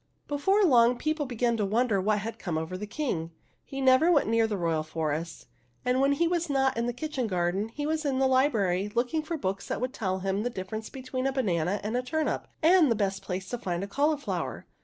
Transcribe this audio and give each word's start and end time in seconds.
Before 0.27 0.63
long 0.63 0.97
people 0.97 1.27
began 1.27 1.57
to 1.57 1.63
wonder 1.67 2.01
what 2.01 2.17
had 2.17 2.39
come 2.39 2.57
over 2.57 2.75
the 2.75 2.87
King. 2.87 3.29
He 3.63 3.79
never 3.81 4.11
went 4.11 4.27
near 4.27 4.47
the 4.47 4.57
royal 4.57 4.81
forest, 4.81 5.45
and 5.85 6.01
when 6.01 6.13
he 6.13 6.27
was 6.27 6.49
not 6.49 6.75
in 6.75 6.87
the 6.87 6.91
kitchen 6.91 7.27
garden 7.27 7.69
he 7.69 7.85
was 7.85 8.03
in 8.03 8.17
the 8.17 8.25
library, 8.25 8.91
looking 8.95 9.21
for 9.21 9.37
books 9.37 9.67
that 9.67 9.79
would 9.79 9.93
tell 9.93 10.17
him 10.17 10.41
the 10.41 10.49
difference 10.49 10.89
between 10.89 11.27
a 11.27 11.31
banana 11.31 11.79
and 11.83 11.95
a 11.95 12.01
turnip 12.01 12.47
and 12.63 12.89
the 12.89 12.95
best 12.95 13.21
place 13.21 13.47
to 13.49 13.59
find 13.59 13.83
a 13.83 13.87
cauliflower. 13.87 14.65